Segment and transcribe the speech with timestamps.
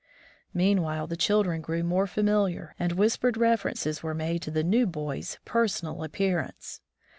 [0.55, 5.37] Meanwhile the children grew more familiar, and whispered references were made to the "new boy's*'
[5.45, 6.81] personal appearance.